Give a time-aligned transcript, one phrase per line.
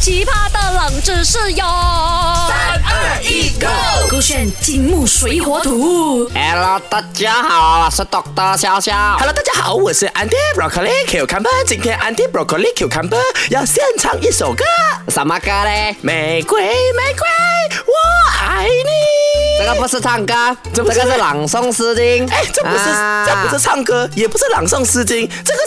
[0.00, 1.62] 奇葩的冷知识哟！
[2.48, 3.66] 三二一，Go！
[4.10, 6.26] 勾选金木水火土。
[6.34, 8.94] Hello，大家好，我是 Doctor 笑笑。
[9.18, 11.50] Hello，大家好，我是 Andy Broccoli Cucumber。
[11.66, 14.64] 今天 Andy Broccoli Cucumber 要献唱一首歌，
[15.08, 15.94] 什么歌嘞？
[16.00, 17.28] 玫瑰玫瑰，
[17.84, 17.92] 我
[18.48, 19.60] 爱你。
[19.60, 22.26] 这个不是唱歌，这个是朗诵诗经。
[22.30, 25.59] 哎，这不是、啊这不是唱歌，也不是朗诵诗经，这个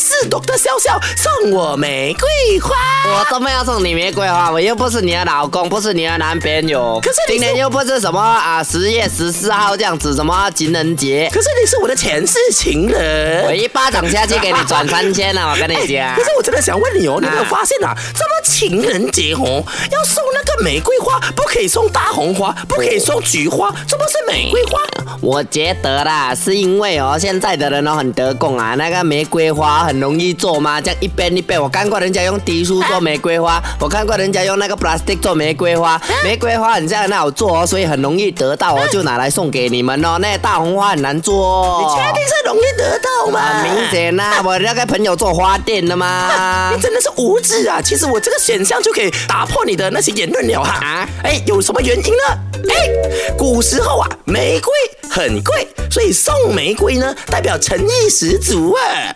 [0.00, 2.74] 是在暗示 Doctor 笑笑送我玫瑰花。
[3.06, 4.50] 我都没有送你玫瑰花？
[4.50, 6.98] 我又不是你的老公，不是你的男朋友。
[7.02, 11.28] 可是今天又不是什么啊十月十四号这样子，什么情人节。
[11.32, 13.44] 可是你是我的前世情人。
[13.46, 16.24] 我一巴掌下去给你转三千了，我跟你讲哎 可。
[16.24, 17.94] 是我真的想问你哦，你有没有发现啊？
[18.14, 24.78] 这么情人节哦，要送那个玫瑰花，不可以送大红花，不可以送菊花，怎么是玫瑰花？
[25.20, 31.60] 我觉得啦，是因为哦，现在的人都很得空啊，那个玫瑰花很容易做吗，这样一边一边。
[31.60, 40.16] 我看过人家用低速做玫瑰花，我看过人家用那个 plastic 做玫瑰花，玫瑰花很像很好做哦，所以很容易得到哦，就拿来送给你们哦。
[40.20, 41.80] 那大红花很难做哦。
[41.80, 43.40] 你确定是容易得到吗？
[43.40, 46.80] 很明显呐、我那个朋友做花店的嘛 你。
[46.80, 47.80] 真的是无知啊！
[47.82, 50.78] 其实我这个选项就可以打破你的那些言论了哈。
[50.86, 52.38] 啊哎，有什么原因呢？
[52.68, 54.72] 哎，古时候啊，玫瑰
[55.10, 59.14] 很贵，所以送玫瑰呢，代表诚意十足啊。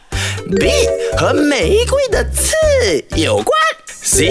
[0.58, 0.68] B
[1.16, 3.48] 和玫瑰的刺有关。
[4.02, 4.28] C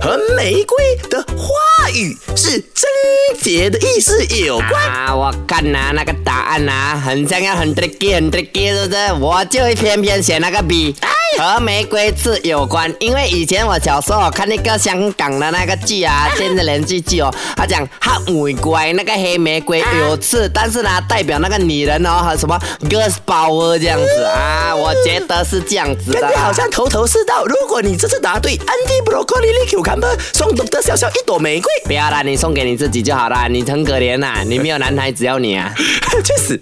[0.00, 2.88] 和玫瑰的话语是真
[3.40, 4.82] 洁的意思有关。
[4.88, 9.12] 啊，我看呐、那个答案呐、很像要很 tricky 很 tricky，是不是？
[9.20, 10.94] 我就会偏偏选那个 B，
[11.38, 12.92] 和玫瑰刺有关。
[13.00, 26.36] 因为以前我小时候看那个香港的那个剧啊，电视连续剧哦，他讲黑玫瑰那个黑玫瑰有刺，但是呢代表那个女人哦和什么 girls power 这样子啊，我觉得是这样子的感觉。
[26.38, 27.44] 好像头头是道。
[27.44, 35.72] 如果你这次答对，Andy Broccoli Cucumber 送董德小小一朵玫瑰，不要啦，你送给你自己就好啦，你很可怜呐、 你没有男孩只要你啊。
[36.24, 36.60] 确实，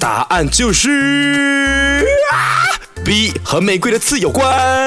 [0.00, 2.64] 答案就是啊
[3.04, 4.80] B 和玫瑰的刺有关。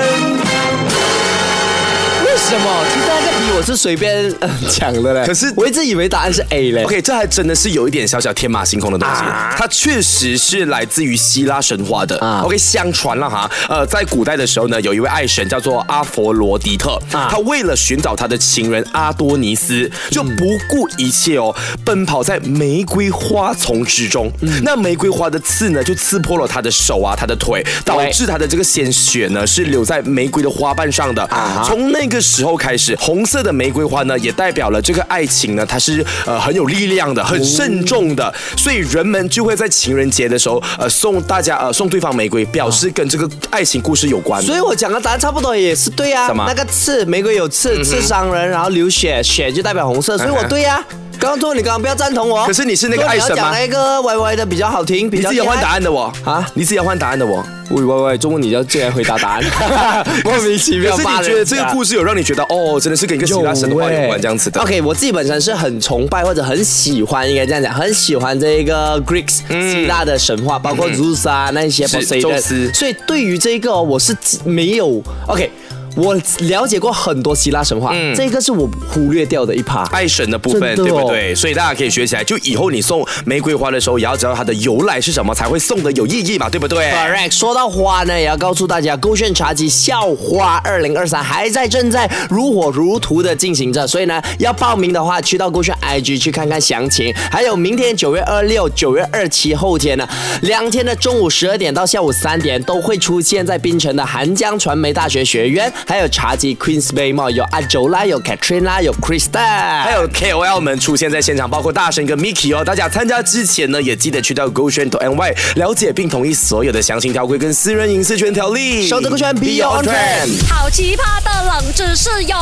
[2.50, 2.85] 为什么？
[2.94, 5.25] 其实那个比我是随便呃讲的嘞。
[5.25, 6.84] 可是我一直以为答案是 A 嘞。
[6.85, 9.22] OK，这还真的是有一点小小天马行空的东西。
[9.58, 12.18] 它确实是来自于希腊神话的。
[12.19, 21.53] 啊 OK，相传了哈，呃，在古代的时候呢，有一位爱神叫做阿佛罗狄特，啊他为了寻找他的情人阿多尼斯，就不顾一切哦，
[21.84, 24.31] 奔跑在玫瑰花丛之中。
[24.63, 31.22] 那玫瑰花的刺呢，就刺破了他的手啊，他的腿，导致他的这个鲜血呢是留在玫瑰的花瓣上的。
[31.25, 44.42] 啊从那个时候开始，红色的玫瑰花呢，也代表了这个爱情呢，它是呃很有力量的，很慎重的，所以人们就会在情人节的时候，呃送大家呃送对方玫瑰，表示跟这个爱情故事有关。
[44.42, 46.28] 所以我讲的答案差不多也是对啊。
[46.28, 55.82] 什么那个刺，玫瑰有刺，刺伤人，然后流血，血就代表红色，所以我对呀、刚刚说你刚刚不要赞同我，可是你是那个爱神吗要讲那个歪歪的比较好听，比较你自己要换答案。
[55.82, 57.46] 的我啊你自己要换答案的我。
[57.70, 59.44] 喂喂喂，中文你就最爱回答答案，
[60.24, 75.52] 莫名其妙可是你觉得这个故事有让你觉得哦，真的是跟一个希腊神话有关这样子的？OK，我自己本身是很崇拜或者很喜欢，应该这样讲，很喜欢这个 Greeks、希腊的神话，包括 Zeus 啊、那些嗯是 Poseidon 所以对于这个我是没有 OK。
[75.97, 79.84] 我了解过很多希腊神话，这个是我忽略掉的一趴。
[79.85, 81.34] 爱神的部分，哦对不对？
[81.34, 97.12] 所以大家可以学起来，就以后你送玫瑰花的时候，也要知道它的由来是什么，才会送的有意义嘛，对不对？Correct，说到花呢，也要告诉大家，勾炫茶几校花二零二三还在正在如火如荼的进行着，所以呢，要报名的话，去到勾炫 IG 去看看详情。
[97.31, 100.07] 还有明天九月二六、九月二七后天呢，
[100.44, 112.62] 两天的中午十二点到下午三点都会出现在槟城的韩江传媒大学学院，还有茶几 Queens Bay Mall 有阿周啦，有 Katrina，有 Krista，还有 KOL 们出现在现场，包括大神跟 Miki 哦。
[112.62, 118.86] 大家参加之前呢，也记得去到 GoShen NY 了解并同意所有的详情条规跟私人隐私权条例。
[118.86, 120.46] 守着勾炫 Be on trend。
[120.50, 122.36] 好奇葩的冷知识哟！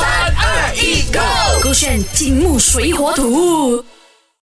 [0.00, 1.62] 三二一，Go！
[1.62, 3.82] 勾选金木水火土。